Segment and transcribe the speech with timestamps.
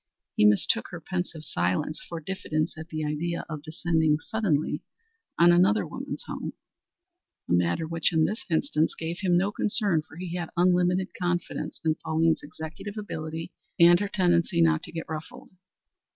[0.35, 4.81] He mistook her pensive silence for diffidence at the idea of descending suddenly
[5.37, 6.53] on another woman's home
[7.47, 11.79] a matter which in this instance gave him no concern, for he had unlimited confidence
[11.85, 15.51] in Pauline's executive ability and her tendency not to get ruffled.